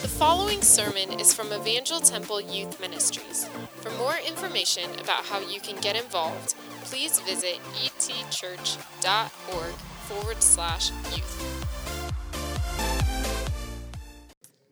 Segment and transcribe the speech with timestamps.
[0.00, 3.44] The following sermon is from Evangel Temple Youth Ministries.
[3.82, 9.74] For more information about how you can get involved, please visit etchurch.org
[10.08, 11.76] forward slash youth.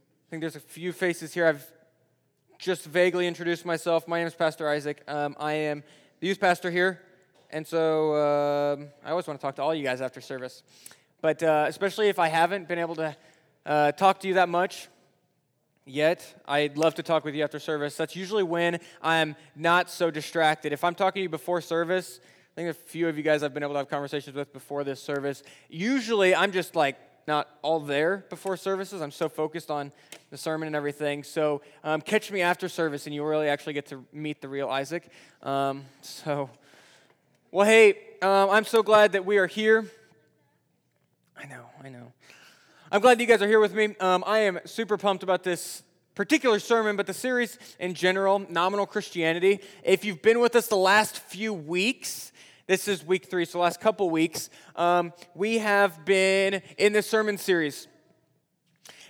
[0.00, 1.46] I think there's a few faces here.
[1.46, 1.66] I've
[2.58, 4.08] just vaguely introduced myself.
[4.08, 5.02] My name is Pastor Isaac.
[5.06, 5.84] Um, I am
[6.20, 7.02] the youth pastor here,
[7.50, 10.62] and so um I always want to talk to all you guys after service.
[11.20, 13.14] But uh, especially if I haven't been able to
[13.66, 14.88] uh, talk to you that much
[15.88, 17.96] yet, I'd love to talk with you after service.
[17.96, 20.72] That's usually when I'm not so distracted.
[20.72, 23.54] If I'm talking to you before service, I think a few of you guys I've
[23.54, 25.42] been able to have conversations with before this service.
[25.68, 29.00] Usually, I'm just like not all there before services.
[29.02, 29.92] I'm so focused on
[30.30, 31.22] the sermon and everything.
[31.22, 34.68] So um, catch me after service, and you'll really actually get to meet the real
[34.68, 35.08] Isaac.
[35.42, 36.50] Um, so,
[37.50, 37.90] well, hey,
[38.22, 39.90] um, I'm so glad that we are here.
[41.36, 42.12] I know, I know.
[42.90, 43.94] I'm glad you guys are here with me.
[44.00, 45.82] Um, I am super pumped about this
[46.14, 49.60] particular sermon, but the series in general, Nominal Christianity.
[49.82, 52.32] If you've been with us the last few weeks,
[52.66, 57.36] this is week three, so last couple weeks, um, we have been in this sermon
[57.36, 57.88] series.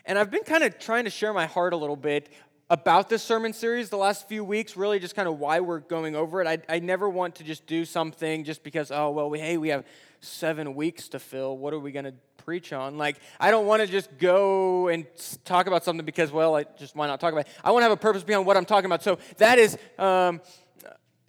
[0.05, 2.31] And I've been kind of trying to share my heart a little bit
[2.69, 6.17] about this sermon series the last few weeks, really just kind of why we're going
[6.17, 6.49] over it.
[6.49, 9.69] I, I never want to just do something just because, oh, well, we, hey, we
[9.69, 9.85] have
[10.21, 11.57] seven weeks to fill.
[11.57, 12.15] What are we going to
[12.49, 12.97] preach on?
[12.97, 15.05] Like, I don't want to just go and
[15.45, 17.53] talk about something because, well, I just why not talk about it?
[17.63, 19.03] I want to have a purpose behind what I'm talking about.
[19.03, 19.77] So that is.
[19.99, 20.41] Um,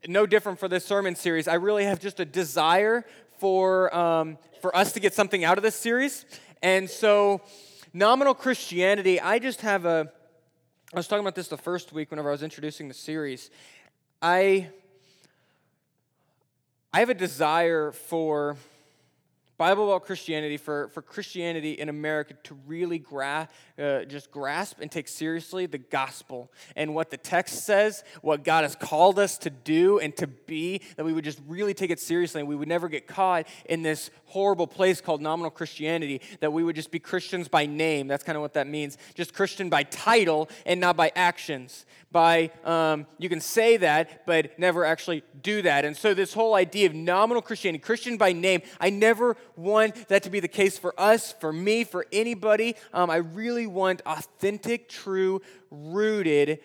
[0.08, 1.50] no different for this sermon series.
[1.50, 3.03] I really have just a desire
[3.38, 6.25] for, um, for us to get something out of this series.
[6.62, 7.42] And so,
[7.92, 10.09] nominal Christianity, I just have a.
[10.94, 13.52] I was talking about this the first week whenever I was introducing the series.
[14.22, 14.70] I,
[16.94, 18.56] I have a desire for
[19.59, 24.89] Bible Belt Christianity, for, for Christianity in America to really gra- uh, just grasp and
[24.89, 29.49] take seriously the gospel and what the text says, what God has called us to
[29.49, 32.69] do and to be, that we would just really take it seriously and we would
[32.69, 37.00] never get caught in this horrible place called nominal Christianity, that we would just be
[37.00, 38.07] Christians by name.
[38.07, 38.97] That's kind of what that means.
[39.13, 41.85] Just Christian by title and not by actions.
[42.11, 45.85] By, um, you can say that, but never actually do that.
[45.85, 50.24] And so, this whole idea of nominal Christianity, Christian by name, I never want that
[50.24, 52.75] to be the case for us, for me, for anybody.
[52.94, 56.59] Um, I really want authentic, true, rooted,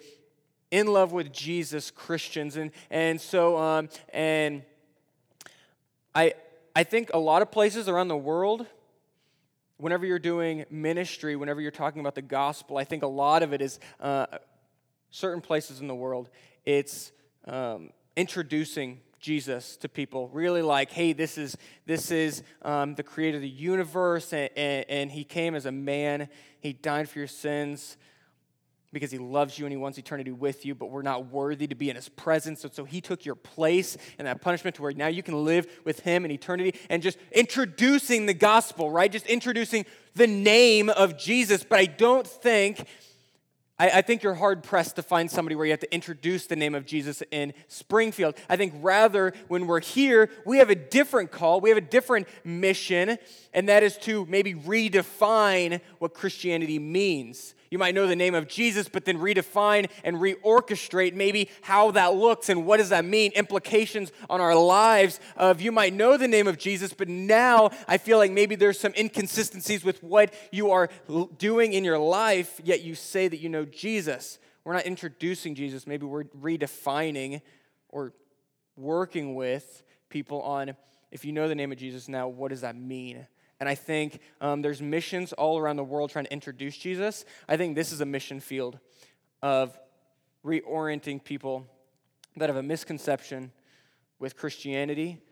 [0.71, 2.57] in love with Jesus Christians.
[2.57, 4.63] And, and so, um, and
[6.15, 6.35] I,
[6.75, 8.67] I think a lot of places around the world,
[9.77, 13.53] whenever you're doing ministry, whenever you're talking about the gospel, I think a lot of
[13.53, 14.27] it is uh,
[15.11, 16.29] certain places in the world,
[16.65, 17.13] it's
[17.47, 20.29] um, introducing Jesus to people.
[20.29, 24.85] Really like, hey, this is this is um, the creator of the universe, and, and,
[24.91, 26.29] and he came as a man.
[26.61, 27.97] He died for your sins
[28.93, 31.75] because he loves you and he wants eternity with you, but we're not worthy to
[31.75, 32.61] be in his presence.
[32.61, 35.67] So, so he took your place and that punishment to where now you can live
[35.85, 39.11] with him in eternity and just introducing the gospel, right?
[39.11, 41.65] Just introducing the name of Jesus.
[41.65, 42.87] But I don't think
[43.79, 46.55] I, I, think you're hard pressed to find somebody where you have to introduce the
[46.55, 48.37] name of Jesus in Springfield.
[48.49, 52.29] I think rather, when we're here, we have a different call, we have a different
[52.45, 53.19] mission,
[53.53, 57.55] and that is to maybe redefine what Christianity means.
[57.75, 62.15] You might know the name of Jesus, but then redefine and reorchestrate maybe how that
[62.15, 66.29] looks and what does that mean, implications on our lives of you might know the
[66.29, 70.71] name of Jesus, but now I feel like maybe there's some inconsistencies with what you
[70.71, 70.89] are
[71.37, 74.39] doing in your life, yet you say that you know Jesus.
[74.63, 77.43] We're not introducing Jesus, maybe we're redefining
[77.89, 78.13] or
[78.77, 80.77] working with people on
[81.11, 83.27] if you know the name of Jesus now, what does that mean?
[83.65, 87.25] And I think um, there's missions all around the world trying to introduce Jesus.
[87.49, 88.79] I think this is a mission field
[89.41, 89.75] of
[90.45, 91.67] reorienting people
[92.37, 93.53] that have a misconception
[94.19, 95.23] with Christianity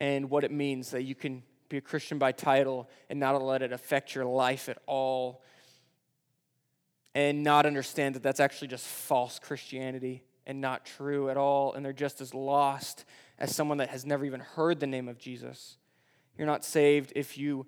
[0.00, 3.62] and what it means that you can be a Christian by title and not let
[3.62, 5.44] it affect your life at all
[7.14, 11.72] and not understand that that's actually just false Christianity and not true at all.
[11.72, 13.04] And they're just as lost
[13.38, 15.76] as someone that has never even heard the name of Jesus.
[16.36, 17.66] You're not saved if you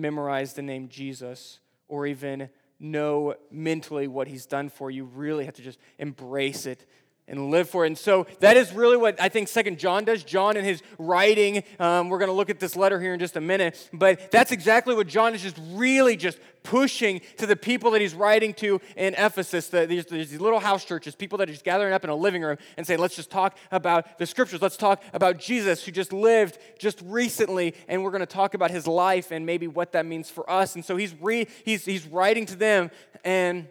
[0.00, 2.48] memorize the name Jesus or even
[2.78, 4.96] know mentally what he's done for you.
[4.96, 6.86] You really have to just embrace it
[7.28, 7.88] and live for it.
[7.88, 10.22] And so that is really what I think Second John does.
[10.22, 13.36] John in his writing, um, we're going to look at this letter here in just
[13.36, 17.92] a minute, but that's exactly what John is just really just pushing to the people
[17.92, 19.68] that he's writing to in Ephesus.
[19.68, 22.42] The, these, these little house churches, people that are just gathering up in a living
[22.42, 24.60] room and saying, let's just talk about the scriptures.
[24.60, 28.70] Let's talk about Jesus who just lived just recently, and we're going to talk about
[28.70, 30.74] his life and maybe what that means for us.
[30.74, 32.90] And so he's, re, he's, he's writing to them
[33.24, 33.68] and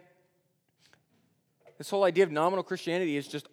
[1.78, 3.48] This whole idea of nominal Christianity is just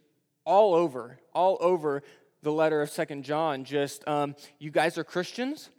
[0.45, 2.03] all over, all over
[2.41, 3.63] the letter of Second John.
[3.63, 5.69] Just, um, you guys are Christians,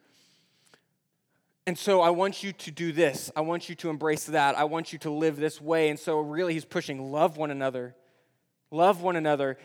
[1.67, 3.31] and so I want you to do this.
[3.35, 4.57] I want you to embrace that.
[4.59, 5.89] I want you to live this way.
[5.89, 7.95] And so, really, he's pushing love one another.
[8.71, 9.57] Love one another.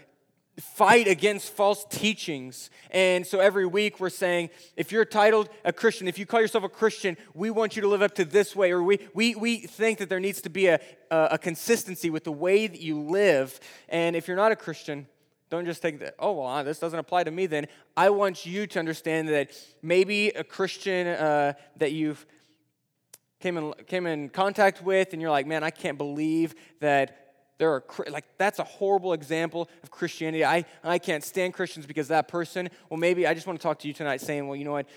[0.59, 2.69] Fight against false teachings.
[2.91, 6.63] And so every week we're saying, if you're titled a Christian, if you call yourself
[6.63, 8.71] a Christian, we want you to live up to this way.
[8.71, 10.79] Or we, we, we think that there needs to be a,
[11.09, 13.59] a, a consistency with the way that you live.
[13.87, 15.07] And if you're not a Christian,
[15.49, 17.67] don't just think that, oh, well, this doesn't apply to me then.
[17.97, 19.51] I want you to understand that
[19.81, 22.25] maybe a Christian uh, that you've
[23.39, 27.28] came in, came in contact with and you're like, man, I can't believe that
[27.59, 30.43] there are, like, that's a horrible example of Christianity.
[30.43, 33.79] I, I can't stand Christians because that person, well, maybe I just want to talk
[33.79, 34.87] to you tonight saying, well, you know what?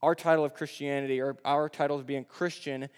[0.00, 2.88] Our title of Christianity or our title of being Christian,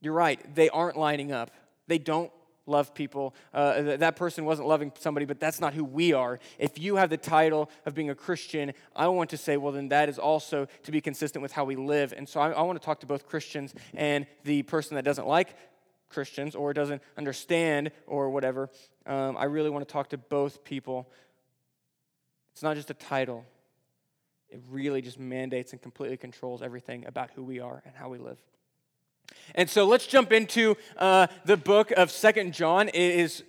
[0.00, 1.50] you're right, they aren't lining up.
[1.86, 2.32] They don't
[2.66, 3.34] love people.
[3.54, 6.40] Uh, that person wasn't loving somebody, but that's not who we are.
[6.58, 9.90] If you have the title of being a Christian, I want to say, well, then
[9.90, 12.12] that is also to be consistent with how we live.
[12.16, 15.28] And so I, I want to talk to both Christians and the person that doesn't
[15.28, 15.54] like
[16.08, 18.70] Christians or doesn't understand or whatever.
[19.06, 21.10] Um, I really want to talk to both people.
[22.52, 23.44] It's not just a title.
[24.48, 28.18] It really just mandates and completely controls everything about who we are and how we
[28.18, 28.38] live.
[29.54, 32.88] And so let's jump into uh, the book of Second John.
[32.88, 33.42] It is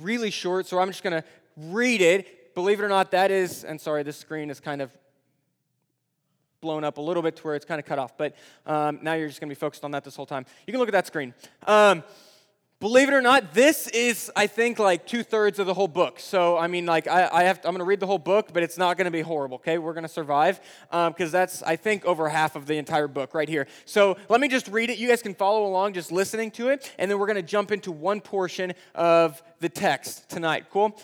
[0.00, 1.24] really short, so I'm just going to
[1.56, 2.54] read it.
[2.54, 4.90] Believe it or not, that is, and sorry, this screen is kind of
[6.60, 8.34] blown up a little bit to where it's kind of cut off, but
[8.66, 10.44] um, now you're just going to be focused on that this whole time.
[10.66, 11.34] You can look at that screen.
[11.66, 12.02] Um,
[12.80, 16.18] Believe it or not, this is, I think, like two thirds of the whole book.
[16.18, 18.54] So, I mean, like, I, I have, to, I'm going to read the whole book,
[18.54, 19.76] but it's not going to be horrible, okay?
[19.76, 23.34] We're going to survive because um, that's, I think, over half of the entire book
[23.34, 23.66] right here.
[23.84, 24.96] So, let me just read it.
[24.96, 27.70] You guys can follow along just listening to it, and then we're going to jump
[27.70, 30.70] into one portion of the text tonight.
[30.70, 30.98] Cool?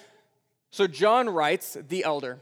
[0.71, 2.39] So, John writes, the elder,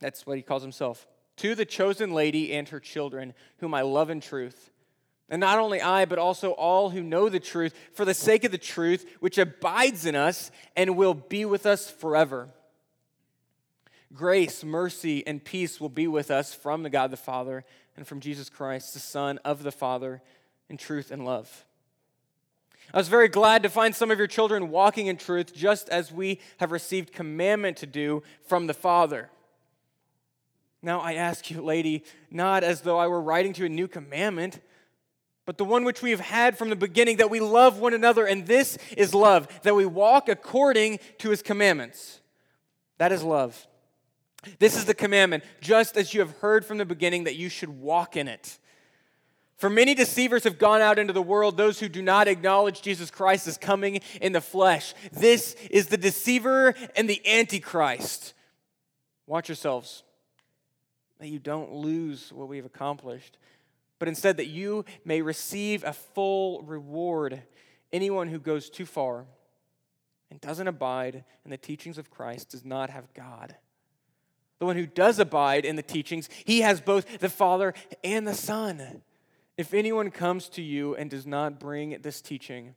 [0.00, 1.06] that's what he calls himself,
[1.38, 4.70] to the chosen lady and her children, whom I love in truth.
[5.30, 8.52] And not only I, but also all who know the truth, for the sake of
[8.52, 12.48] the truth, which abides in us and will be with us forever.
[14.14, 17.64] Grace, mercy, and peace will be with us from the God the Father
[17.94, 20.22] and from Jesus Christ, the Son of the Father,
[20.70, 21.66] in truth and love.
[22.94, 26.10] I was very glad to find some of your children walking in truth, just as
[26.10, 29.28] we have received commandment to do from the Father.
[30.82, 33.88] Now I ask you, lady, not as though I were writing to you a new
[33.88, 34.60] commandment
[35.48, 38.26] but the one which we have had from the beginning, that we love one another,
[38.26, 42.20] and this is love, that we walk according to his commandments.
[42.98, 43.66] That is love.
[44.58, 47.70] This is the commandment, just as you have heard from the beginning, that you should
[47.70, 48.58] walk in it.
[49.56, 53.10] For many deceivers have gone out into the world, those who do not acknowledge Jesus
[53.10, 54.92] Christ as coming in the flesh.
[55.14, 58.34] This is the deceiver and the antichrist.
[59.26, 60.02] Watch yourselves,
[61.18, 63.38] that you don't lose what we have accomplished
[63.98, 67.42] but instead that you may receive a full reward.
[67.92, 69.26] Anyone who goes too far
[70.30, 73.56] and doesn't abide in the teachings of Christ does not have God.
[74.58, 78.34] The one who does abide in the teachings, he has both the Father and the
[78.34, 79.02] Son.
[79.56, 82.74] If anyone comes to you and does not bring this teaching,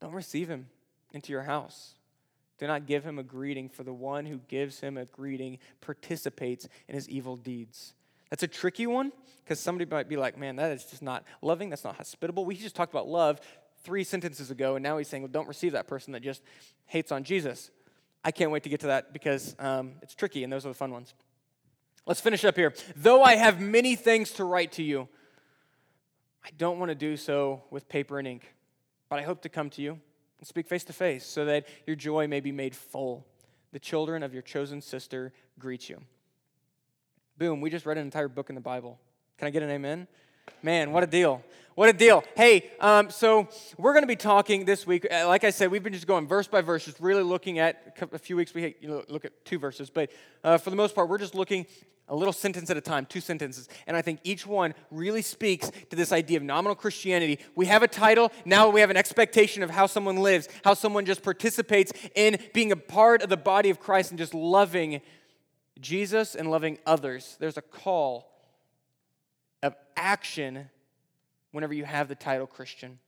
[0.00, 0.68] don't receive him
[1.12, 1.94] into your house.
[2.58, 6.68] Do not give him a greeting, for the one who gives him a greeting participates
[6.88, 7.94] in his evil deeds.
[8.30, 9.12] That's a tricky one
[9.44, 11.70] because somebody might be like, man, that is just not loving.
[11.70, 12.44] That's not hospitable.
[12.44, 13.40] We just talked about love
[13.84, 16.42] three sentences ago, and now he's saying, well, don't receive that person that just
[16.86, 17.70] hates on Jesus.
[18.24, 20.74] I can't wait to get to that because um, it's tricky, and those are the
[20.74, 21.14] fun ones.
[22.06, 22.74] Let's finish up here.
[22.96, 25.08] Though I have many things to write to you,
[26.44, 28.52] I don't want to do so with paper and ink,
[29.08, 30.00] but I hope to come to you
[30.44, 33.26] speak face to face so that your joy may be made full.
[33.72, 36.00] The children of your chosen sister greet you.
[37.36, 38.98] Boom, we just read an entire book in the Bible.
[39.36, 40.08] Can I get an amen?
[40.62, 41.42] Man, what a deal.
[41.74, 42.24] What a deal.
[42.34, 45.06] Hey, um, so we're going to be talking this week.
[45.08, 47.96] Uh, like I said, we've been just going verse by verse, just really looking at
[48.12, 48.52] a few weeks.
[48.52, 50.10] We look at two verses, but
[50.42, 51.66] uh, for the most part, we're just looking
[52.08, 53.68] a little sentence at a time, two sentences.
[53.86, 57.38] And I think each one really speaks to this idea of nominal Christianity.
[57.54, 61.04] We have a title, now we have an expectation of how someone lives, how someone
[61.04, 65.00] just participates in being a part of the body of Christ and just loving
[65.80, 68.30] Jesus and loving others, there's a call
[69.62, 70.68] of action
[71.52, 72.98] whenever you have the title Christian.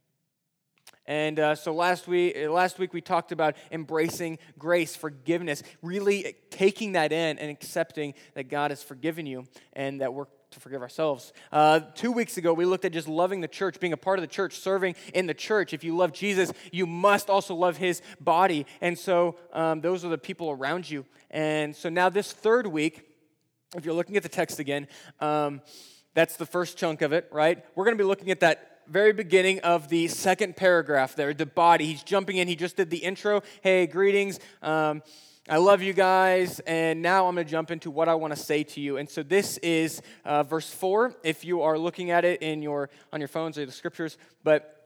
[1.11, 6.93] And uh, so last week, last week we talked about embracing grace, forgiveness, really taking
[6.93, 11.33] that in and accepting that God has forgiven you and that we're to forgive ourselves.
[11.51, 14.23] Uh, two weeks ago, we looked at just loving the church, being a part of
[14.23, 15.73] the church, serving in the church.
[15.73, 18.65] If you love Jesus, you must also love his body.
[18.81, 21.05] And so um, those are the people around you.
[21.29, 23.05] And so now, this third week,
[23.77, 24.87] if you're looking at the text again,
[25.19, 25.61] um,
[26.15, 27.65] that's the first chunk of it, right?
[27.75, 31.47] We're going to be looking at that very beginning of the second paragraph there, the
[31.47, 31.87] body.
[31.87, 32.49] He's jumping in.
[32.49, 33.43] He just did the intro.
[33.63, 34.41] Hey, greetings.
[34.63, 35.03] Um,
[35.49, 36.59] I love you guys.
[36.61, 38.97] And now I'm going to jump into what I want to say to you.
[38.97, 42.91] And so this is uh, verse 4, if you are looking at it in your,
[43.13, 44.19] on your phones or the scriptures.
[44.43, 44.85] But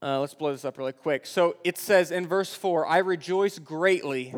[0.00, 1.26] uh, let's blow this up really quick.
[1.26, 4.34] So it says in verse 4 I rejoice greatly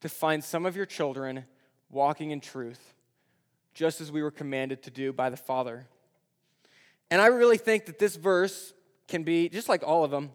[0.00, 1.44] to find some of your children
[1.90, 2.94] walking in truth,
[3.74, 5.86] just as we were commanded to do by the Father.
[7.14, 8.72] And I really think that this verse
[9.06, 10.32] can be, just like all of them,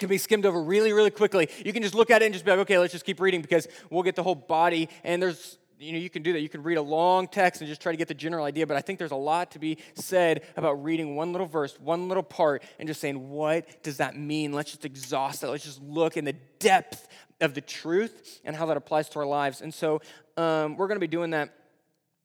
[0.00, 1.48] can be skimmed over really, really quickly.
[1.64, 3.40] You can just look at it and just be like, okay, let's just keep reading
[3.40, 4.88] because we'll get the whole body.
[5.04, 6.40] And there's, you know, you can do that.
[6.40, 8.66] You can read a long text and just try to get the general idea.
[8.66, 12.08] But I think there's a lot to be said about reading one little verse, one
[12.08, 14.52] little part, and just saying, what does that mean?
[14.52, 15.50] Let's just exhaust it.
[15.50, 17.06] Let's just look in the depth
[17.40, 19.60] of the truth and how that applies to our lives.
[19.60, 20.00] And so
[20.36, 21.54] um, we're going to be doing that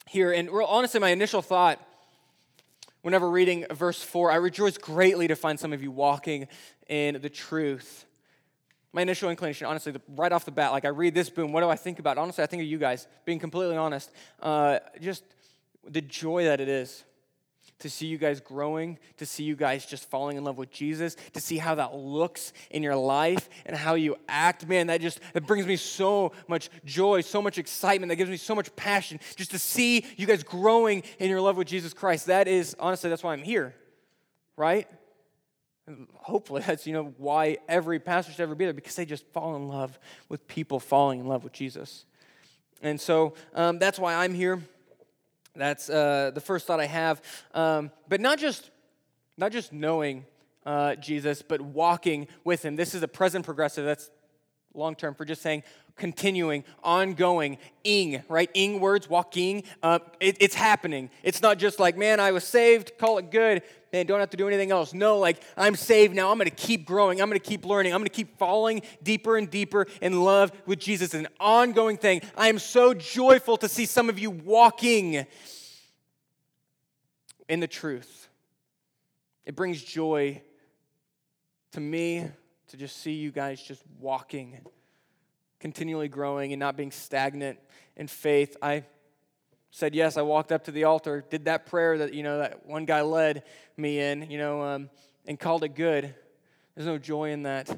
[0.08, 0.32] here.
[0.32, 1.80] And honestly, my initial thought
[3.08, 6.46] whenever reading verse 4, I rejoice greatly to find some of you walking
[6.90, 8.06] in the truth.
[8.92, 11.70] My initial inclination, honestly, right off the bat, like I read this, boom, what do
[11.70, 12.18] I think about?
[12.18, 14.12] Honestly, I think of you guys, being completely honest.
[14.42, 15.24] Uh, just
[15.88, 17.06] the joy that it is
[17.80, 21.16] to see you guys growing, to see you guys just falling in love with Jesus,
[21.34, 24.68] to see how that looks in your life and how you act.
[24.68, 28.10] Man, that just that brings me so much joy, so much excitement.
[28.10, 31.58] That gives me so much passion just to see you guys growing in your love
[31.58, 32.28] with Jesus Christ.
[32.28, 33.76] That is honestly that's why I'm here.
[34.56, 34.88] Right?
[35.86, 39.26] And hopefully that's you know why every pastor should ever be there because they just
[39.28, 42.06] fall in love with people falling in love with Jesus.
[42.82, 44.62] And so um, that's why I'm here.
[45.58, 47.22] That's uh, the first thought I have.
[47.54, 48.72] Um, but not just,
[49.38, 50.26] not just knowing
[50.66, 52.76] uh, Jesus, but walking with him.
[52.76, 53.86] This is a present progressive.
[53.86, 54.10] That's
[54.74, 55.64] long term for just saying
[55.98, 58.50] continuing, ongoing, ing, right?
[58.54, 59.64] Ing words, walking.
[59.84, 61.10] Uh, it, it's happening.
[61.24, 64.38] It's not just like, man, I was saved, call it good, man, don't have to
[64.38, 64.94] do anything else.
[64.94, 66.32] No, like, I'm saved now.
[66.32, 67.22] I'm going to keep growing.
[67.22, 67.94] I'm going to keep learning.
[67.94, 71.08] I'm going to keep falling deeper and deeper in love with Jesus.
[71.08, 72.22] It's an ongoing thing.
[72.36, 75.26] I am so joyful to see some of you walking
[77.50, 78.30] in the truth.
[79.46, 80.42] It brings joy
[81.72, 82.28] to me
[82.68, 84.60] to just see you guys just walking,
[85.60, 87.60] continually growing and not being stagnant
[87.96, 88.56] in faith.
[88.62, 88.84] I
[89.72, 90.18] said yes.
[90.18, 93.02] I walked up to the altar, did that prayer that you know that one guy
[93.02, 93.44] led
[93.76, 94.90] me in, you know, um,
[95.26, 96.14] and called it good.
[96.76, 97.76] There's no joy in that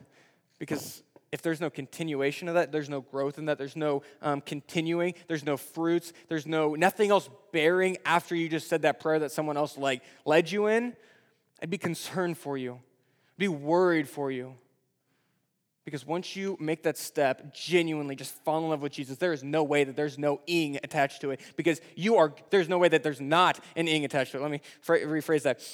[0.59, 4.41] because if there's no continuation of that, there's no growth in that, there's no um,
[4.41, 9.19] continuing, there's no fruits, there's no nothing else bearing after you just said that prayer
[9.19, 10.95] that someone else like led you in,
[11.61, 14.55] I'd be concerned for you, I'd be worried for you.
[15.89, 19.43] Because once you make that step, genuinely just fall in love with Jesus, there is
[19.43, 21.41] no way that there's no ing attached to it.
[21.55, 24.41] Because you are, there's no way that there's not an ing attached to it.
[24.41, 25.67] Let me rephrase that.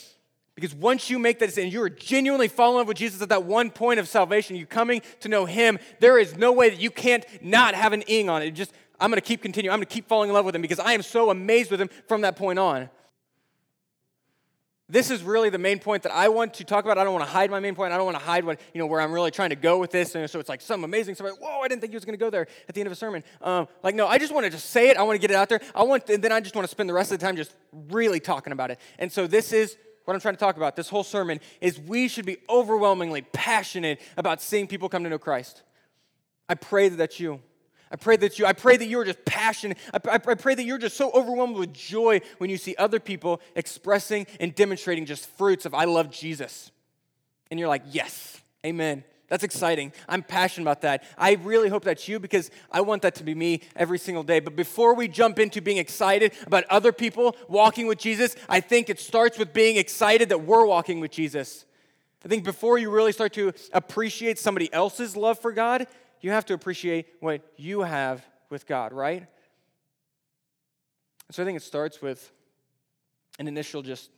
[0.56, 3.28] Because once you make that decision, you are genuinely falling in love with Jesus at
[3.28, 6.80] that one point of salvation, you're coming to know Him, there is no way that
[6.80, 8.52] you can't not have an ing on it.
[8.52, 9.74] Just, I'm going to keep continuing.
[9.74, 11.82] I'm going to keep falling in love with Him because I am so amazed with
[11.82, 12.90] Him from that point on.
[14.88, 17.00] This is really the main point that I want to talk about.
[17.00, 17.92] I don't want to hide my main point.
[17.92, 19.90] I don't want to hide what, you know, where I'm really trying to go with
[19.90, 20.14] this.
[20.14, 21.32] And so it's like some amazing stuff.
[21.42, 22.96] Whoa, I didn't think he was going to go there at the end of a
[22.96, 23.24] sermon.
[23.42, 24.98] Um, like, no, I just want to just say it.
[24.98, 25.60] I want to get it out there.
[25.74, 27.56] I want, and then I just want to spend the rest of the time just
[27.90, 28.80] really talking about it.
[29.00, 32.08] And so this is what I'm trying to talk about, this whole sermon, is we
[32.08, 35.64] should be overwhelmingly passionate about seeing people come to know Christ.
[36.48, 37.42] I pray that that's you.
[37.92, 39.78] I pray that you, I pray that you're just passionate.
[39.94, 43.00] I, I, I, pray that you're just so overwhelmed with joy when you see other
[43.00, 46.72] people expressing and demonstrating just fruits of I love Jesus.
[47.52, 49.04] And you're like, yes, amen.
[49.28, 49.92] That's exciting.
[50.08, 51.04] I'm passionate about that.
[51.18, 54.40] I really hope that's you because I want that to be me every single day.
[54.40, 58.90] But before we jump into being excited about other people walking with Jesus, I think
[58.90, 61.66] it starts with being excited that we're walking with Jesus.
[62.24, 65.88] I think before you really start to appreciate somebody else's love for God,
[66.26, 69.28] you have to appreciate what you have with God, right?
[71.30, 72.32] So I think it starts with
[73.38, 74.10] an initial just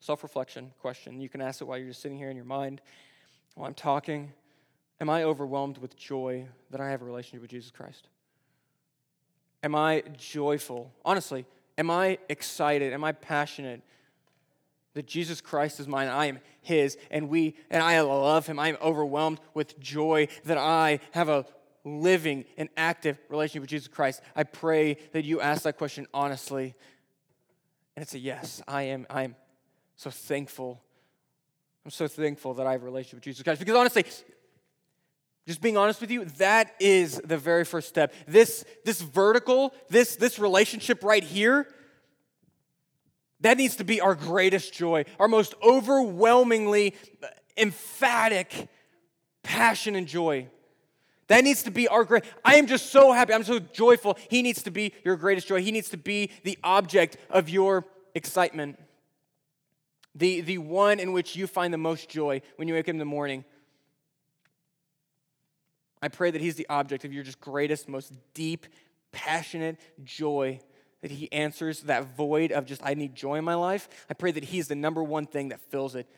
[0.00, 1.20] self reflection question.
[1.20, 2.80] You can ask it while you're just sitting here in your mind
[3.56, 4.32] while I'm talking?
[5.02, 8.08] Am I overwhelmed with joy that I have a relationship with Jesus Christ?
[9.62, 10.90] Am I joyful?
[11.04, 11.44] Honestly,
[11.76, 12.94] am I excited?
[12.94, 13.82] Am I passionate
[14.94, 18.58] that Jesus Christ is mine, I am his, and we and I love him.
[18.58, 21.46] I am overwhelmed with joy that I have a
[21.84, 24.22] living and active relationship with Jesus Christ.
[24.34, 26.74] I pray that you ask that question honestly
[27.96, 28.62] And it's a yes.
[28.66, 29.36] I am, I am
[29.96, 30.82] so thankful.
[31.84, 33.60] I'm so thankful that I have a relationship with Jesus Christ.
[33.60, 34.04] Because honestly,
[35.46, 38.12] just being honest with you, that is the very first step.
[38.26, 41.68] This, this vertical, this, this relationship right here,
[43.44, 46.94] that needs to be our greatest joy, our most overwhelmingly
[47.58, 48.70] emphatic
[49.42, 50.48] passion and joy.
[51.26, 52.24] That needs to be our great.
[52.42, 53.34] I am just so happy.
[53.34, 54.16] I'm so joyful.
[54.30, 55.60] He needs to be your greatest joy.
[55.60, 57.84] He needs to be the object of your
[58.14, 58.78] excitement.
[60.14, 62.98] The, the one in which you find the most joy when you wake up in
[62.98, 63.44] the morning.
[66.00, 68.66] I pray that He's the object of your just greatest, most deep,
[69.12, 70.60] passionate joy.
[71.04, 73.90] That He answers that void of just, I need joy in my life.
[74.08, 76.08] I pray that He's the number one thing that fills it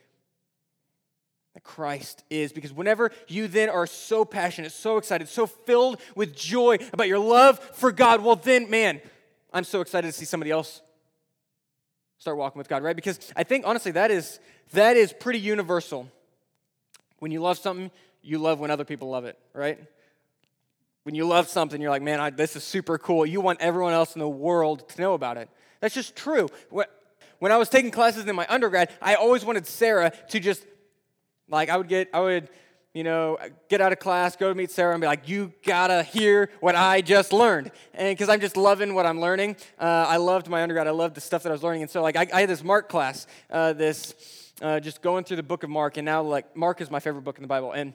[1.55, 2.53] that Christ is.
[2.53, 7.19] Because whenever you then are so passionate, so excited, so filled with joy about your
[7.19, 9.01] love for God, well, then, man,
[9.53, 10.83] I'm so excited to see somebody else
[12.19, 12.95] start walking with God, right?
[12.95, 14.39] Because I think honestly that is
[14.75, 16.09] that is pretty universal.
[17.19, 17.91] When you love something,
[18.23, 19.79] you love when other people love it, right?
[21.07, 23.25] When you love something, you're like, man, I, this is super cool.
[23.25, 25.49] You want everyone else in the world to know about it.
[25.81, 26.49] That's just true.
[26.69, 30.67] When I was taking classes in my undergrad, I always wanted Sarah to just
[31.49, 32.49] like I would get, I would,
[32.93, 36.03] you know, get out of class, go to meet Sarah, and be like, "You gotta
[36.03, 39.55] hear what I just learned," and because I'm just loving what I'm learning.
[39.79, 40.89] Uh, I loved my undergrad.
[40.89, 42.65] I loved the stuff that I was learning, and so like I, I had this
[42.65, 46.57] Mark class, uh, this uh, just going through the book of Mark, and now like
[46.57, 47.93] Mark is my favorite book in the Bible, and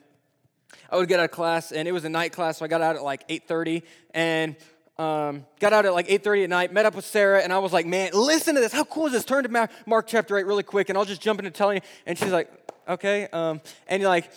[0.90, 2.80] I would get out of class, and it was a night class, so I got
[2.80, 3.82] out at like 8:30,
[4.14, 4.56] and
[4.98, 7.72] um, got out at like 8.30 at night met up with sarah and i was
[7.72, 10.62] like man listen to this how cool is this turn to mark chapter 8 really
[10.62, 12.50] quick and i'll just jump into telling you and she's like
[12.88, 13.28] okay?
[13.32, 14.30] Um, and like,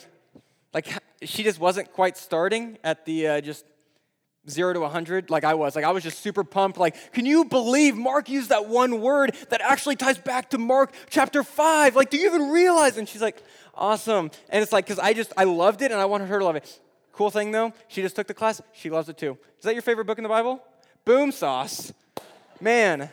[0.74, 0.88] like
[1.24, 3.65] she just wasn't quite starting at the uh, just
[4.50, 5.75] zero to 100 like I was.
[5.75, 6.78] Like I was just super pumped.
[6.78, 10.94] Like, can you believe Mark used that one word that actually ties back to Mark
[11.10, 11.96] chapter 5?
[11.96, 12.98] Like, do you even realize?
[12.98, 13.42] And she's like,
[13.74, 14.32] awesome.
[14.50, 16.56] And it's like, because I just, I loved it and I wanted her to love
[16.56, 16.80] it.
[17.12, 18.62] Cool thing though, she just took the class.
[18.74, 19.38] She loves it too.
[19.58, 20.62] Is that your favorite book in the Bible?
[21.05, 21.94] Boom sauce.
[22.60, 23.10] Man,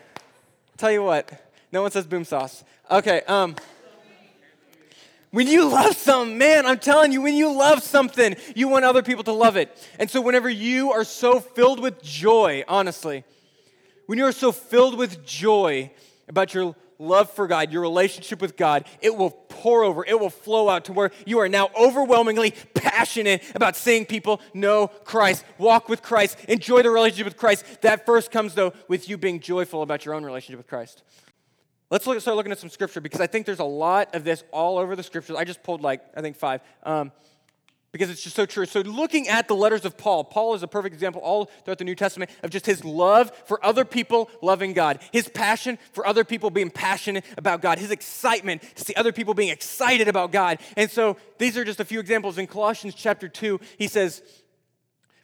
[0.76, 1.30] tell you what,
[1.70, 2.64] no one says boom sauce.
[2.90, 3.54] Okay, um,
[5.32, 9.02] when you love something, man, I'm telling you, when you love something, you want other
[9.02, 9.88] people to love it.
[9.98, 13.24] And so, whenever you are so filled with joy, honestly,
[14.06, 15.90] when you are so filled with joy
[16.28, 20.30] about your love for God, your relationship with God, it will pour over, it will
[20.30, 25.88] flow out to where you are now overwhelmingly passionate about seeing people know Christ, walk
[25.88, 27.64] with Christ, enjoy the relationship with Christ.
[27.80, 31.02] That first comes, though, with you being joyful about your own relationship with Christ.
[31.92, 34.44] Let's look, start looking at some scripture because I think there's a lot of this
[34.50, 35.36] all over the scriptures.
[35.36, 36.62] I just pulled like, I think five.
[36.84, 37.12] Um,
[37.92, 38.64] because it's just so true.
[38.64, 41.84] So, looking at the letters of Paul, Paul is a perfect example all throughout the
[41.84, 46.24] New Testament of just his love for other people loving God, his passion for other
[46.24, 50.60] people being passionate about God, his excitement to see other people being excited about God.
[50.78, 52.38] And so, these are just a few examples.
[52.38, 54.22] In Colossians chapter 2, he says,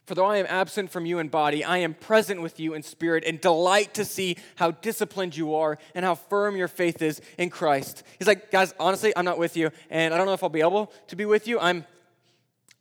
[0.09, 2.81] for though I am absent from you in body, I am present with you in
[2.81, 7.21] spirit and delight to see how disciplined you are and how firm your faith is
[7.37, 8.01] in Christ.
[8.17, 10.61] He's like, guys, honestly, I'm not with you, and I don't know if I'll be
[10.61, 11.59] able to be with you.
[11.59, 11.85] I'm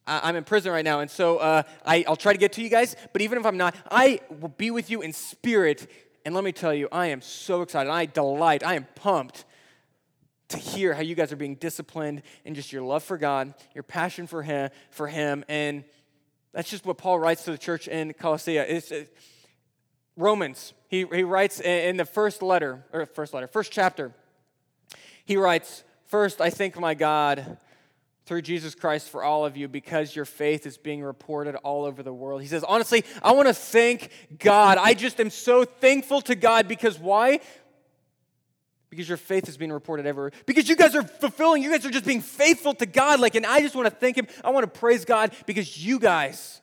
[0.06, 2.70] I'm in prison right now, and so uh, I, I'll try to get to you
[2.70, 2.96] guys.
[3.12, 5.86] But even if I'm not, I will be with you in spirit.
[6.24, 7.90] And let me tell you, I am so excited.
[7.90, 8.64] I delight.
[8.64, 9.44] I am pumped
[10.48, 13.82] to hear how you guys are being disciplined and just your love for God, your
[13.82, 15.84] passion for Him, for Him, and
[16.52, 18.56] that's just what Paul writes to the church in Colossae.
[18.56, 19.14] It's, it,
[20.16, 24.12] Romans, he, he writes in the first letter, or first letter, first chapter,
[25.24, 27.58] he writes, First, I thank my God
[28.24, 32.02] through Jesus Christ for all of you because your faith is being reported all over
[32.02, 32.42] the world.
[32.42, 34.76] He says, honestly, I want to thank God.
[34.78, 37.40] I just am so thankful to God because why?
[38.90, 40.32] Because your faith is being reported everywhere.
[40.46, 43.20] Because you guys are fulfilling, you guys are just being faithful to God.
[43.20, 44.26] Like, and I just want to thank Him.
[44.42, 46.60] I want to praise God because you guys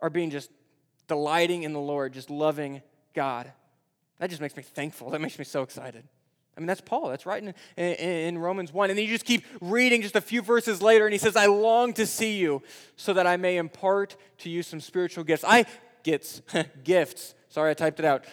[0.00, 0.50] are being just
[1.06, 2.82] delighting in the Lord, just loving
[3.14, 3.50] God.
[4.18, 5.10] That just makes me thankful.
[5.10, 6.04] That makes me so excited.
[6.56, 7.08] I mean, that's Paul.
[7.08, 8.90] That's right in, in, in, Romans 1.
[8.90, 11.46] And then you just keep reading just a few verses later, and he says, I
[11.46, 12.62] long to see you
[12.96, 15.44] so that I may impart to you some spiritual gifts.
[15.46, 15.66] I,
[16.04, 16.42] gets,
[16.84, 17.34] gifts.
[17.48, 18.24] Sorry, I typed it out.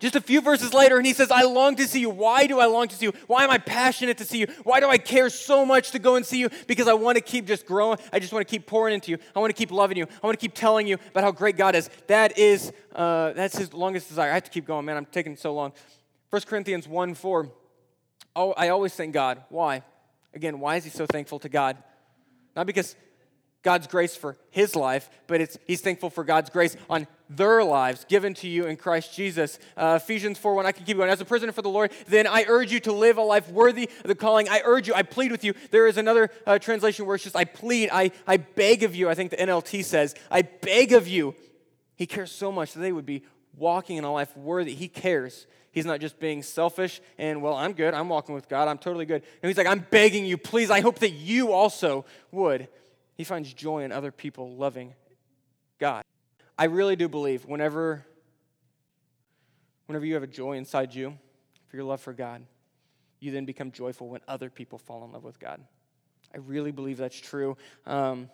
[0.00, 2.08] Just a few verses later, and he says, I long to see you.
[2.08, 3.12] Why do I long to see you?
[3.26, 4.46] Why am I passionate to see you?
[4.62, 6.50] Why do I care so much to go and see you?
[6.68, 7.98] Because I want to keep just growing.
[8.12, 9.18] I just want to keep pouring into you.
[9.34, 10.04] I want to keep loving you.
[10.04, 11.90] I want to keep telling you about how great God is.
[12.06, 14.30] That is, uh, that's his longest desire.
[14.30, 14.96] I have to keep going, man.
[14.96, 15.72] I'm taking so long.
[16.30, 17.50] 1 Corinthians 1 4.
[18.36, 19.42] Oh, I always thank God.
[19.48, 19.82] Why?
[20.32, 21.76] Again, why is he so thankful to God?
[22.54, 22.94] Not because
[23.62, 28.04] God's grace for his life, but it's, he's thankful for God's grace on their lives
[28.08, 29.58] given to you in Christ Jesus.
[29.76, 31.10] Uh, Ephesians 4 1, I can keep going.
[31.10, 33.90] As a prisoner for the Lord, then I urge you to live a life worthy
[34.02, 34.48] of the calling.
[34.48, 35.54] I urge you, I plead with you.
[35.70, 39.10] There is another uh, translation where it's just, I plead, I, I beg of you.
[39.10, 41.34] I think the NLT says, I beg of you.
[41.96, 43.24] He cares so much that they would be
[43.56, 44.74] walking in a life worthy.
[44.74, 45.46] He cares.
[45.72, 47.92] He's not just being selfish and, well, I'm good.
[47.92, 48.68] I'm walking with God.
[48.68, 49.22] I'm totally good.
[49.42, 50.70] And he's like, I'm begging you, please.
[50.70, 52.68] I hope that you also would.
[53.18, 54.94] He finds joy in other people loving
[55.80, 56.04] God.
[56.56, 58.06] I really do believe whenever,
[59.86, 61.18] whenever you have a joy inside you
[61.66, 62.44] for your love for God,
[63.18, 65.60] you then become joyful when other people fall in love with God.
[66.32, 67.56] I really believe that's true.
[67.86, 68.30] Um,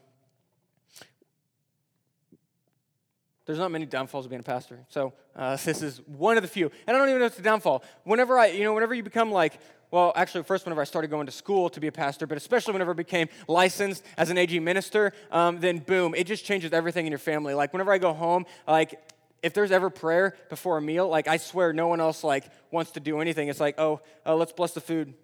[3.47, 4.81] there's not many downfalls of being a pastor.
[4.91, 6.71] So uh, this is one of the few.
[6.87, 7.83] And I don't even know if it's a downfall.
[8.05, 9.59] Whenever I, you know, whenever you become like
[9.95, 12.73] well, actually, first, whenever I started going to school to be a pastor, but especially
[12.73, 17.07] whenever I became licensed as an AG minister, um, then boom, it just changes everything
[17.07, 17.55] in your family.
[17.55, 19.01] Like, whenever I go home, like,
[19.41, 22.91] if there's ever prayer before a meal, like, I swear no one else, like, wants
[22.93, 23.47] to do anything.
[23.47, 25.15] It's like, oh, uh, let's bless the food.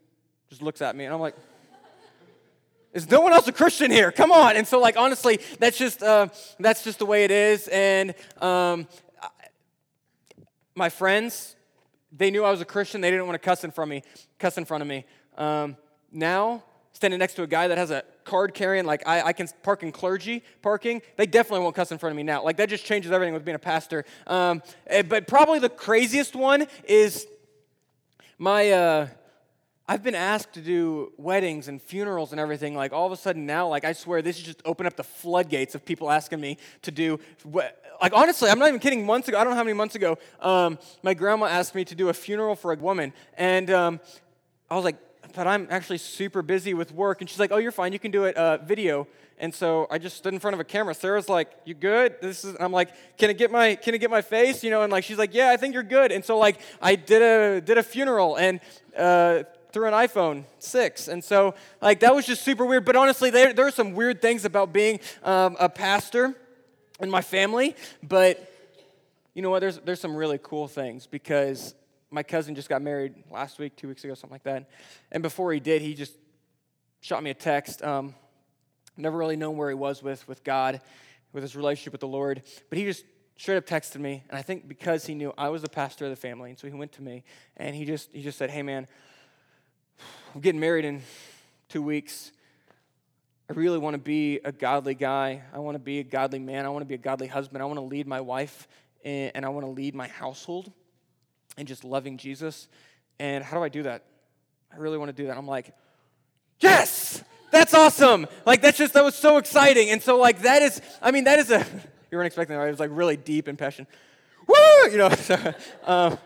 [0.50, 1.34] Just looks at me, and I'm like,
[2.94, 4.12] is no one else a Christian here?
[4.12, 4.56] Come on.
[4.56, 6.28] And so, like, honestly, that's just uh,
[6.60, 7.66] that's just the way it is.
[7.66, 8.86] And um,
[10.76, 11.56] my friends,
[12.12, 13.00] they knew I was a Christian.
[13.00, 14.02] They didn't want to cuss in front of me.
[14.38, 15.04] Cuss in front of me.
[15.36, 15.76] Um,
[16.12, 19.48] now, standing next to a guy that has a card carrying, like I, I, can
[19.62, 22.42] park in clergy parking, they definitely won't cuss in front of me now.
[22.42, 24.04] Like that just changes everything with being a pastor.
[24.26, 27.26] Um, eh, but probably the craziest one is
[28.38, 28.70] my.
[28.70, 29.08] Uh,
[29.88, 32.76] I've been asked to do weddings and funerals and everything.
[32.76, 35.02] Like all of a sudden now, like I swear, this is just open up the
[35.02, 37.18] floodgates of people asking me to do.
[38.00, 39.04] Like honestly, I'm not even kidding.
[39.04, 41.94] Months ago, I don't know how many months ago, um, my grandma asked me to
[41.94, 44.00] do a funeral for a woman, and um,
[44.70, 44.96] I was like,
[45.34, 47.20] but I'm actually super busy with work.
[47.20, 47.92] And she's like, oh, you're fine.
[47.92, 49.06] You can do it uh, video.
[49.38, 50.92] And so I just stood in front of a camera.
[50.94, 52.54] Sarah's like, "You good?" This is.
[52.60, 55.02] I'm like, "Can I get my Can I get my face?" You know, and like
[55.02, 57.82] she's like, "Yeah, I think you're good." And so like I did a did a
[57.82, 58.60] funeral, and
[58.94, 61.08] uh, through an iPhone 6.
[61.08, 62.84] And so, like, that was just super weird.
[62.84, 66.34] But honestly, there, there are some weird things about being um, a pastor
[67.00, 67.76] in my family.
[68.02, 68.52] But
[69.34, 69.60] you know what?
[69.60, 71.74] There's, there's some really cool things because
[72.10, 74.68] my cousin just got married last week, two weeks ago, something like that.
[75.12, 76.16] And before he did, he just
[77.00, 77.82] shot me a text.
[77.82, 78.14] Um,
[78.96, 80.80] never really known where he was with, with God,
[81.32, 82.42] with his relationship with the Lord.
[82.68, 83.04] But he just
[83.36, 86.10] straight up texted me and i think because he knew i was the pastor of
[86.10, 87.24] the family and so he went to me
[87.56, 88.86] and he just he just said hey man
[90.34, 91.02] I'm getting married in
[91.68, 92.32] two weeks.
[93.50, 95.42] I really want to be a godly guy.
[95.52, 96.64] I want to be a godly man.
[96.64, 97.60] I want to be a godly husband.
[97.60, 98.68] I want to lead my wife
[99.04, 100.70] and I want to lead my household
[101.58, 102.68] and just loving Jesus.
[103.18, 104.04] And how do I do that?
[104.72, 105.36] I really want to do that.
[105.36, 105.74] I'm like,
[106.60, 108.28] yes, that's awesome.
[108.46, 109.90] Like, that's just, that was so exciting.
[109.90, 111.58] And so, like, that is, I mean, that is a,
[112.12, 112.68] you weren't expecting that, right?
[112.68, 113.88] It was like really deep in passion.
[114.46, 114.90] Woo!
[114.92, 115.54] You know, so,
[115.86, 116.18] um,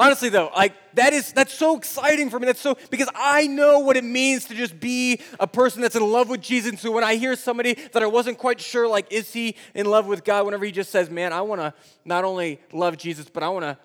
[0.00, 2.46] Honestly, though, like that is that's so exciting for me.
[2.46, 6.02] That's so because I know what it means to just be a person that's in
[6.02, 6.70] love with Jesus.
[6.70, 9.84] And so when I hear somebody that I wasn't quite sure, like, is he in
[9.84, 10.46] love with God?
[10.46, 11.74] Whenever he just says, "Man, I want to
[12.06, 13.76] not only love Jesus, but I want to,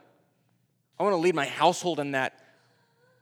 [0.97, 2.39] I want to lead my household in that."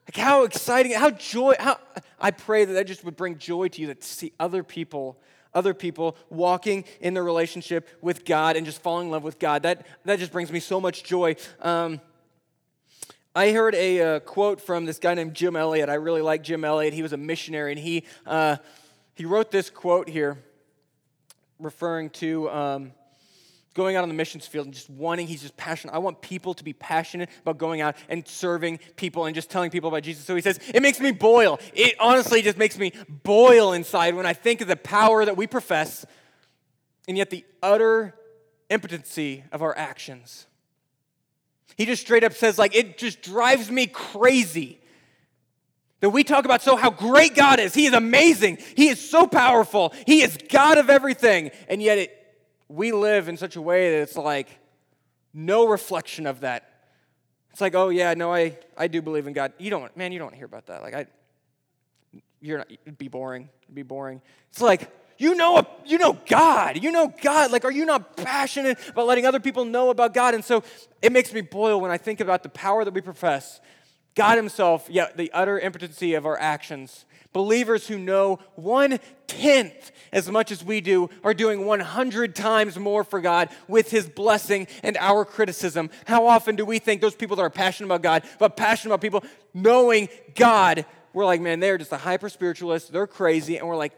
[0.08, 1.80] Like how exciting, how joy, how
[2.22, 5.18] I pray that that just would bring joy to you that to see other people
[5.56, 9.64] other people walking in their relationship with God and just falling in love with God.
[9.64, 11.36] That, that just brings me so much joy.
[11.60, 12.02] Um,
[13.36, 15.90] I heard a uh, quote from this guy named Jim Elliot.
[15.90, 16.94] I really like Jim Elliot.
[16.94, 18.58] He was a missionary, and he, uh,
[19.16, 20.38] he wrote this quote here
[21.58, 22.92] referring to um,
[23.74, 25.94] going out on the missions field and just wanting, he's just passionate.
[25.94, 29.72] I want people to be passionate about going out and serving people and just telling
[29.72, 30.26] people about Jesus.
[30.26, 31.60] So he says, It makes me boil.
[31.74, 35.48] It honestly just makes me boil inside when I think of the power that we
[35.48, 36.06] profess
[37.08, 38.14] and yet the utter
[38.70, 40.46] impotency of our actions.
[41.78, 44.80] He just straight up says, like, it just drives me crazy
[46.02, 47.74] that we talk about so how great God is.
[47.74, 48.58] He is amazing.
[48.76, 49.94] He is so powerful.
[50.06, 51.52] He is God of everything.
[51.70, 52.36] And yet it,
[52.68, 54.50] we live in such a way that it's like
[55.34, 56.70] no reflection of that.
[57.52, 59.54] It's like, oh yeah, no, I, I do believe in God.
[59.58, 60.82] You don't, man, you don't hear about that.
[60.82, 61.06] Like I,
[62.42, 63.50] you're not, it'd be boring.
[63.64, 64.22] It'd be boring.
[64.50, 64.90] It's like,
[65.24, 66.84] you know, you know God.
[66.84, 67.50] You know God.
[67.50, 70.36] Like, are you not passionate about letting other people know about God?
[70.36, 70.64] And so
[71.02, 73.62] it makes me boil when I think about the power that we profess.
[74.16, 77.06] God Himself, yet the utter impotency of our actions.
[77.32, 83.06] Believers who know one tenth as much as we do are doing 100 times more
[83.06, 85.90] for God with His blessing and our criticism.
[86.06, 89.02] How often do we think those people that are passionate about God, but passionate about
[89.02, 93.78] people knowing God, we're like, man, they're just a hyper spiritualist, they're crazy, and we're
[93.78, 93.94] like,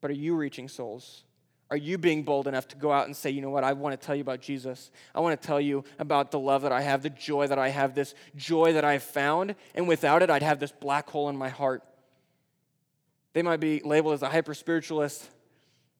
[0.00, 1.24] but are you reaching souls?
[1.70, 3.98] Are you being bold enough to go out and say, you know what, I want
[3.98, 4.90] to tell you about Jesus?
[5.14, 7.68] I want to tell you about the love that I have, the joy that I
[7.68, 11.28] have, this joy that I have found, and without it, I'd have this black hole
[11.28, 11.84] in my heart.
[13.34, 15.28] They might be labeled as a hyper spiritualist,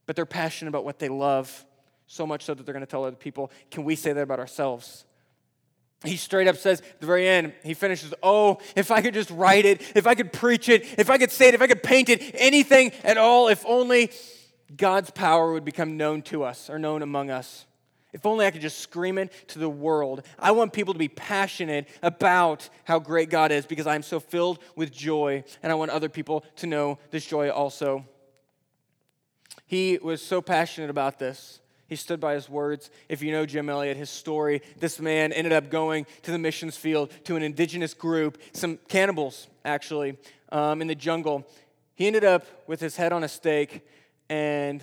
[0.06, 1.64] but they're passionate about what they love,
[2.08, 3.52] so much so that they're going to tell other people.
[3.70, 5.04] Can we say that about ourselves?
[6.04, 9.30] He straight up says at the very end, he finishes, Oh, if I could just
[9.30, 11.82] write it, if I could preach it, if I could say it, if I could
[11.82, 14.10] paint it, anything at all, if only
[14.74, 17.66] God's power would become known to us or known among us.
[18.12, 20.22] If only I could just scream it to the world.
[20.38, 24.58] I want people to be passionate about how great God is because I'm so filled
[24.74, 28.04] with joy, and I want other people to know this joy also.
[29.66, 31.60] He was so passionate about this.
[31.90, 32.88] He stood by his words.
[33.08, 36.76] If you know Jim Elliot, his story, this man ended up going to the missions
[36.76, 40.16] field to an indigenous group, some cannibals actually,
[40.52, 41.44] um, in the jungle.
[41.96, 43.84] He ended up with his head on a stake
[44.28, 44.80] and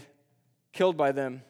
[0.74, 1.42] killed by them.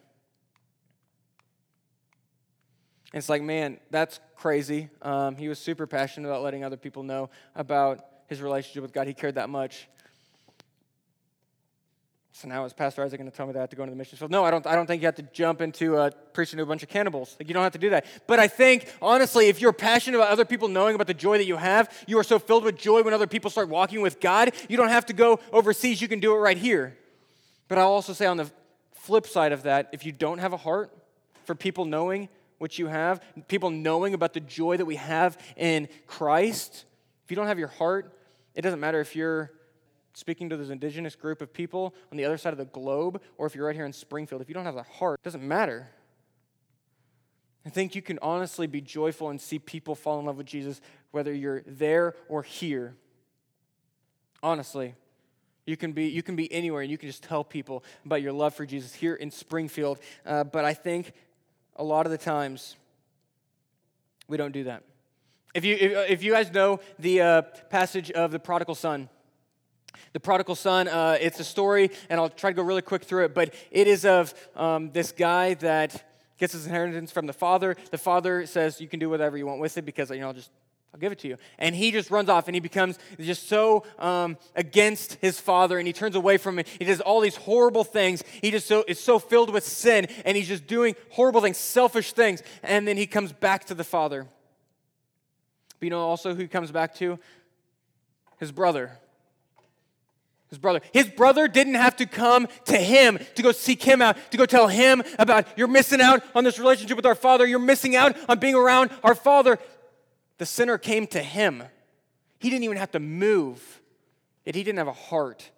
[3.14, 4.90] And it's like, man, that's crazy.
[5.02, 9.08] Um, he was super passionate about letting other people know about his relationship with God.
[9.08, 9.88] He cared that much.
[12.32, 13.92] So now is Pastor Isaac going to tell me that I have to go into
[13.92, 14.30] the mission field?
[14.30, 16.66] No, I don't, I don't think you have to jump into uh, preaching to a
[16.68, 17.36] bunch of cannibals.
[17.40, 18.06] Like, you don't have to do that.
[18.28, 21.46] But I think, honestly, if you're passionate about other people knowing about the joy that
[21.46, 24.52] you have, you are so filled with joy when other people start walking with God,
[24.70, 26.00] you don't have to go overseas.
[26.00, 26.96] You can do it right here.
[27.68, 28.52] But I'll also say on the
[28.94, 30.92] flip side of that, if you don't have a heart
[31.46, 35.88] for people knowing what you have, people knowing about the joy that we have in
[36.06, 36.86] Christ,
[37.26, 38.14] if you don't have your heart,
[38.54, 39.52] it doesn't matter if you're
[40.18, 43.46] speaking to this indigenous group of people on the other side of the globe or
[43.46, 44.42] if you're right here in Springfield.
[44.42, 45.92] If you don't have the heart, it doesn't matter.
[47.64, 50.82] I think you can honestly be joyful and see people fall in love with Jesus
[51.12, 52.96] whether you're there or here.
[54.42, 54.96] Honestly.
[55.68, 58.34] You can be, you can be anywhere and you can just tell people about your
[58.34, 60.00] love for Jesus here in Springfield.
[60.26, 61.14] Uh, but I think
[61.76, 62.76] a lot of the times
[64.28, 64.82] we don't do that.
[65.54, 69.10] If you, if, if you guys know the uh, passage of the prodigal son,
[70.14, 73.26] the prodigal son, uh, it's a story, and I'll try to go really quick through
[73.26, 76.04] it, but it is of um, this guy that
[76.38, 77.76] gets his inheritance from the father.
[77.92, 80.34] The father says, You can do whatever you want with it because, you know, I'll
[80.34, 80.52] just
[80.94, 81.38] I'll give it to you.
[81.60, 85.86] And he just runs off and he becomes just so um, against his father and
[85.86, 86.68] he turns away from it.
[86.68, 88.24] He does all these horrible things.
[88.42, 92.14] He just so, is so filled with sin and he's just doing horrible things, selfish
[92.14, 92.42] things.
[92.64, 94.28] And then he comes back to the father.
[95.80, 97.20] But you know also who he comes back to?
[98.40, 98.98] His brother.
[100.50, 100.80] His brother.
[100.94, 104.46] His brother didn't have to come to him to go seek him out, to go
[104.46, 107.46] tell him about you're missing out on this relationship with our father.
[107.46, 109.60] You're missing out on being around our father.
[110.38, 111.64] The sinner came to him.
[112.40, 113.82] He didn't even have to move,
[114.46, 115.52] yet he didn't have a heart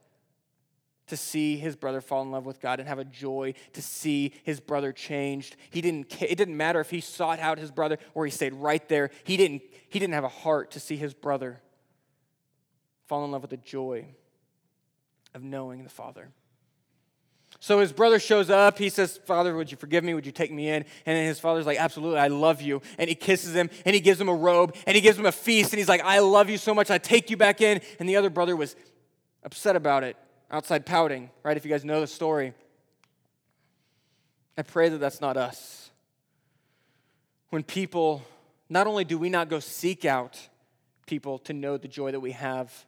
[1.08, 4.34] to see his brother fall in love with God and have a joy to see
[4.44, 5.56] his brother changed.
[5.70, 8.88] He didn't it didn't matter if he sought out his brother or he stayed right
[8.90, 9.12] there.
[9.24, 11.62] He didn't he didn't have a heart to see his brother
[13.08, 14.06] fall in love with the joy
[15.34, 16.30] of knowing the Father.
[17.60, 18.78] So his brother shows up.
[18.78, 20.14] He says, Father, would you forgive me?
[20.14, 20.86] Would you take me in?
[21.06, 22.82] And his father's like, Absolutely, I love you.
[22.98, 25.32] And he kisses him and he gives him a robe and he gives him a
[25.32, 25.74] feast.
[25.74, 26.90] And he's like, I love you so much.
[26.90, 27.82] I take you back in.
[28.00, 28.76] And the other brother was
[29.44, 30.16] upset about it,
[30.52, 31.58] outside pouting, right?
[31.58, 32.54] If you guys know the story.
[34.58, 35.90] I pray that that's not us.
[37.50, 38.24] When people,
[38.70, 40.38] not only do we not go seek out
[41.08, 42.86] people to know the joy that we have,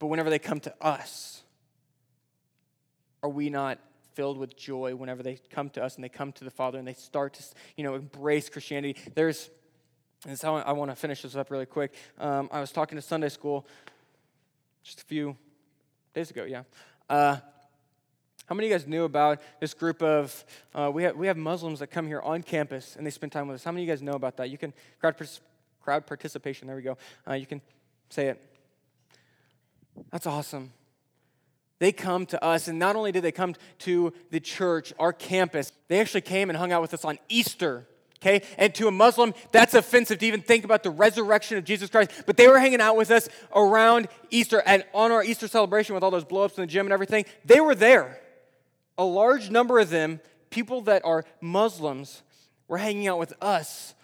[0.00, 1.42] but whenever they come to us,
[3.22, 3.78] are we not
[4.14, 6.88] filled with joy whenever they come to us and they come to the Father and
[6.88, 7.44] they start to,
[7.76, 8.98] you know, embrace Christianity?
[9.14, 9.50] There's,
[10.26, 11.92] and so I want to finish this up really quick.
[12.18, 13.66] Um, I was talking to Sunday school
[14.82, 15.36] just a few
[16.14, 16.62] days ago, yeah.
[17.08, 17.36] Uh,
[18.46, 21.36] how many of you guys knew about this group of, uh, we, have, we have
[21.36, 23.64] Muslims that come here on campus and they spend time with us.
[23.64, 24.48] How many of you guys know about that?
[24.48, 25.14] You can, crowd,
[25.82, 26.96] crowd participation, there we go.
[27.28, 27.60] Uh, you can
[28.08, 28.49] say it.
[30.10, 30.72] That's awesome.
[31.78, 35.72] They come to us, and not only did they come to the church, our campus,
[35.88, 37.86] they actually came and hung out with us on Easter.
[38.22, 38.42] Okay?
[38.58, 42.10] And to a Muslim, that's offensive to even think about the resurrection of Jesus Christ.
[42.26, 46.04] But they were hanging out with us around Easter and on our Easter celebration with
[46.04, 47.24] all those blow ups in the gym and everything.
[47.46, 48.20] They were there.
[48.98, 52.22] A large number of them, people that are Muslims,
[52.68, 53.94] were hanging out with us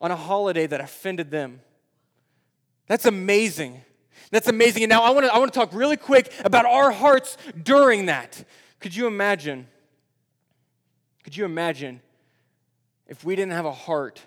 [0.00, 1.60] on a holiday that offended them.
[2.88, 3.82] That's amazing.
[4.30, 4.84] That's amazing.
[4.84, 8.06] And now I want to I want to talk really quick about our hearts during
[8.06, 8.44] that.
[8.78, 9.66] Could you imagine?
[11.24, 12.00] Could you imagine
[13.06, 14.22] if we didn't have a heart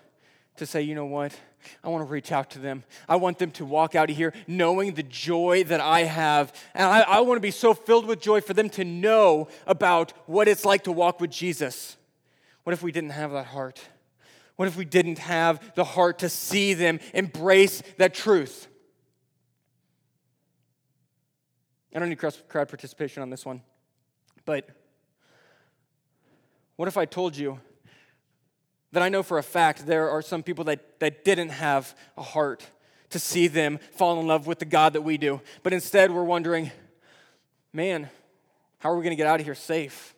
[0.56, 1.34] to say, you know what?
[1.82, 2.84] I want to reach out to them.
[3.08, 6.52] I want them to walk out of here knowing the joy that I have.
[6.74, 10.12] And I, I want to be so filled with joy for them to know about
[10.26, 11.96] what it's like to walk with Jesus.
[12.64, 13.80] What if we didn't have that heart?
[14.56, 18.68] What if we didn't have the heart to see them embrace that truth?
[21.94, 23.62] I don't need crowd participation on this one,
[24.44, 24.68] but
[26.76, 27.60] what if I told you
[28.90, 32.22] that I know for a fact there are some people that, that didn't have a
[32.22, 32.66] heart
[33.10, 36.24] to see them fall in love with the God that we do, but instead we're
[36.24, 36.72] wondering,
[37.72, 38.08] man,
[38.78, 40.14] how are we going to get out of here safe?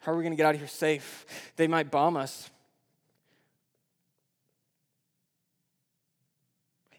[0.00, 1.24] How are we going to get out of here safe?
[1.56, 2.50] They might bomb us.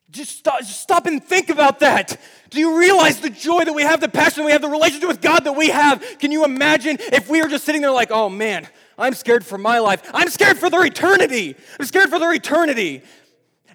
[0.10, 2.20] Just stop, just stop and think about that.
[2.50, 5.22] Do you realize the joy that we have, the passion we have, the relationship with
[5.22, 6.04] God that we have?
[6.20, 8.67] Can you imagine if we were just sitting there like, oh man,
[8.98, 10.10] I'm scared for my life.
[10.13, 11.56] I'm scared for their eternity.
[11.80, 13.02] I'm scared for their eternity.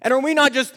[0.01, 0.75] And are we not just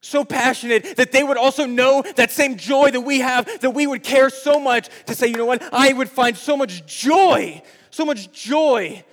[0.00, 3.86] so passionate that they would also know that same joy that we have, that we
[3.86, 7.62] would care so much to say, you know what, I would find so much joy,
[7.90, 9.04] so much joy,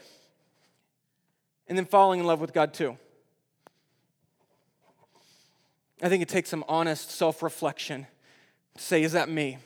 [1.67, 2.97] and then falling in love with God too.
[6.01, 8.07] I think it takes some honest self reflection
[8.75, 9.57] to say, is that me?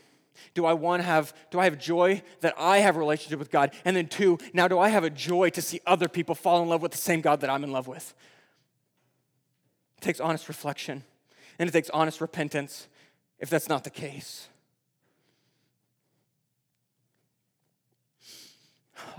[0.53, 3.51] Do I want to have, do I have joy that I have a relationship with
[3.51, 3.71] God?
[3.85, 6.69] And then two, now do I have a joy to see other people fall in
[6.69, 8.13] love with the same God that I'm in love with?
[9.97, 11.03] It takes honest reflection
[11.59, 12.87] and it takes honest repentance
[13.39, 14.47] if that's not the case.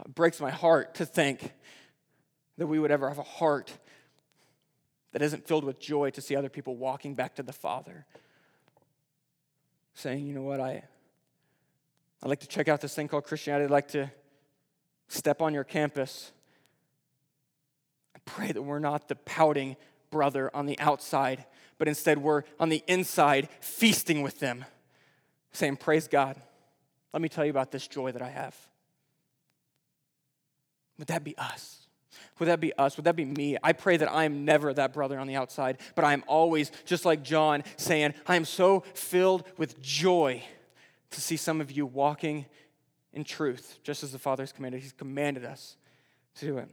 [0.05, 1.53] It breaks my heart to think
[2.59, 3.77] that we would ever have a heart
[5.15, 8.05] that isn't filled with joy to see other people walking back to the Father.
[9.95, 10.83] Saying, you know what, I,
[12.21, 13.67] I'd like to check out this thing called Christianity.
[13.67, 14.11] I'd like to
[15.07, 16.33] step on your campus.
[18.17, 19.77] I pray that we're not the pouting
[20.11, 21.45] brother on the outside,
[21.79, 24.65] but instead we're on the inside feasting with them,
[25.53, 26.35] saying, Praise God.
[27.13, 28.57] Let me tell you about this joy that I have.
[30.99, 31.84] Would that be us?
[32.39, 32.97] Would that be us?
[32.97, 33.57] Would that be me?
[33.63, 36.73] I pray that I am never that brother on the outside, but I am always,
[36.85, 40.43] just like John, saying, I am so filled with joy
[41.11, 42.47] to see some of you walking
[43.13, 44.83] in truth, just as the Father has commanded.
[44.83, 45.77] He's commanded us
[46.37, 46.69] to do it.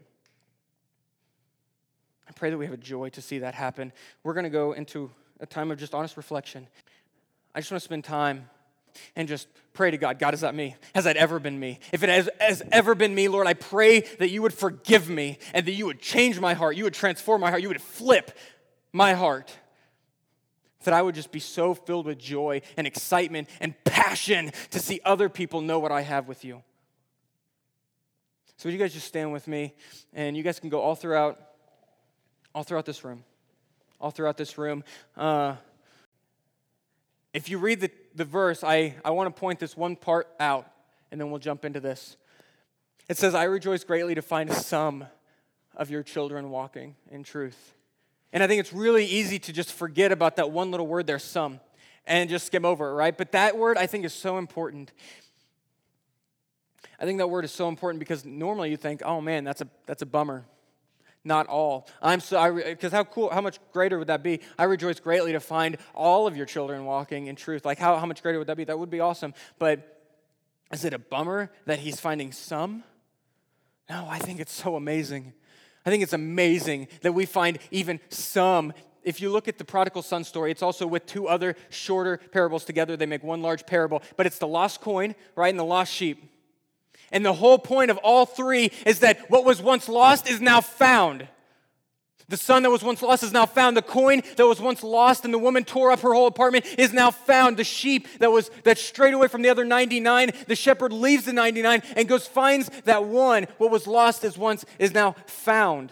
[2.28, 3.92] I pray that we have a joy to see that happen.
[4.24, 6.68] We're going to go into a time of just honest reflection.
[7.54, 8.50] I just want to spend time
[9.16, 10.76] and just pray to God God, is that me?
[10.94, 11.80] Has that ever been me?
[11.92, 15.40] If it has, has, ever been me, Lord, I pray that you would forgive me
[15.54, 18.38] and that you would change my heart, you would transform my heart, you would flip
[18.92, 19.56] my heart.
[20.84, 25.00] That I would just be so filled with joy and excitement and passion to see
[25.06, 26.64] other people know what I have with you.
[28.58, 29.74] So would you guys just stand with me
[30.14, 31.40] and you guys can go all throughout
[32.54, 33.24] all throughout this room.
[34.00, 34.84] All throughout this room.
[35.16, 35.56] Uh,
[37.34, 40.70] if you read the, the verse, I, I want to point this one part out,
[41.12, 42.18] and then we'll jump into this.
[43.10, 45.06] It says, I rejoice greatly to find some
[45.76, 47.74] of your children walking in truth.
[48.34, 51.20] And I think it's really easy to just forget about that one little word there,
[51.20, 51.60] some,
[52.06, 53.18] and just skim over it, right?
[53.18, 54.92] But that word I think is so important.
[57.00, 59.68] I think that word is so important because normally you think, oh man, that's a,
[59.86, 60.46] that's a bummer
[61.24, 61.88] not all.
[62.02, 64.42] I'm so because how cool, how much greater would that be?
[64.58, 67.66] I rejoice greatly to find all of your children walking in truth.
[67.66, 68.64] Like how, how much greater would that be?
[68.64, 69.34] That would be awesome.
[69.60, 70.02] But
[70.72, 72.84] is it a bummer that he's finding some?
[73.90, 75.34] No, I think it's so amazing.
[75.86, 78.74] I think it's amazing that we find even some.
[79.04, 82.66] If you look at the prodigal son story, it's also with two other shorter parables
[82.66, 82.96] together.
[82.96, 86.31] They make one large parable, but it's the lost coin, right, and the lost sheep.
[87.12, 90.62] And the whole point of all three is that what was once lost is now
[90.62, 91.28] found.
[92.32, 93.76] The son that was once lost is now found.
[93.76, 96.94] The coin that was once lost and the woman tore up her whole apartment is
[96.94, 97.58] now found.
[97.58, 101.34] The sheep that was that strayed away from the other 99, the shepherd leaves the
[101.34, 103.48] 99 and goes finds that one.
[103.58, 105.92] What was lost is once is now found.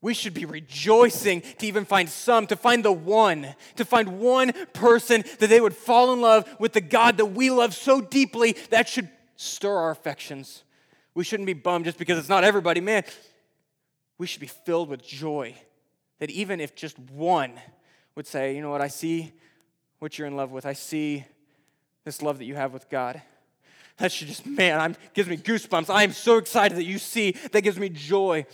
[0.00, 4.52] We should be rejoicing to even find some, to find the one, to find one
[4.72, 8.56] person that they would fall in love with the God that we love so deeply.
[8.70, 9.10] That should
[9.42, 10.64] stir our affections.
[11.14, 12.80] We shouldn't be bummed just because it's not everybody.
[12.80, 13.04] Man,
[14.18, 15.54] we should be filled with joy
[16.18, 17.52] that even if just one
[18.14, 19.32] would say, you know what, I see
[19.98, 21.24] what you're in love with, I see
[22.04, 23.20] this love that you have with God.
[23.98, 25.90] That should just, man, I'm, gives me goosebumps.
[25.90, 27.32] I am so excited that you see.
[27.52, 28.46] That gives me joy.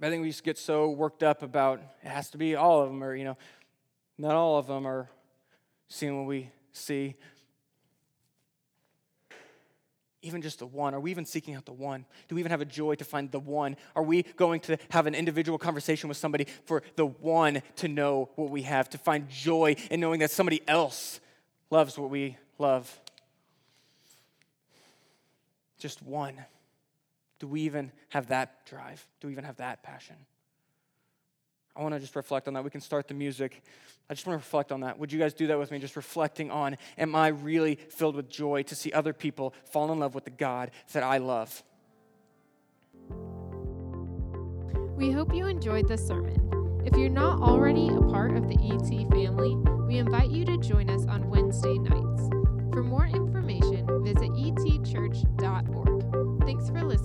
[0.00, 2.88] I think we just get so worked up about it has to be all of
[2.88, 3.36] them, or, you know,
[4.18, 5.08] not all of them are
[5.88, 7.14] seeing what we see.
[10.22, 10.94] Even just the one?
[10.94, 12.06] Are we even seeking out the one?
[12.28, 13.76] Do we even have a joy to find the one?
[13.94, 18.30] Are we going to have an individual conversation with somebody for the one to know
[18.36, 21.20] what we have, to find joy in knowing that somebody else
[21.70, 23.00] loves what we love?
[25.78, 26.44] Just one.
[27.40, 29.04] Do we even have that drive?
[29.20, 30.14] Do we even have that passion?
[31.74, 32.64] I want to just reflect on that.
[32.64, 33.62] We can start the music.
[34.10, 34.98] I just want to reflect on that.
[34.98, 35.78] Would you guys do that with me?
[35.78, 39.98] Just reflecting on, am I really filled with joy to see other people fall in
[39.98, 41.62] love with the God that I love?
[44.96, 46.82] We hope you enjoyed this sermon.
[46.84, 49.56] If you're not already a part of the ET family,
[49.86, 52.28] we invite you to join us on Wednesday nights.
[52.72, 56.02] For more information, visit etchurch.org.
[56.44, 57.02] Thanks for listening.